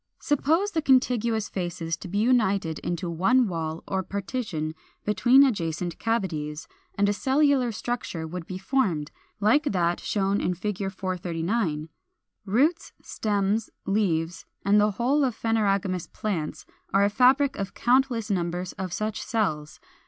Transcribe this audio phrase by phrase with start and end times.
[0.19, 4.73] Suppose the contiguous faces to be united into one wall or partition
[5.05, 10.91] between adjacent cavities, and a cellular structure would be formed, like that shown in Fig.
[10.91, 11.89] 439.
[12.45, 18.71] Roots, stems, leaves, and the whole of phanerogamous plants are a fabric of countless numbers
[18.73, 19.79] of such cells.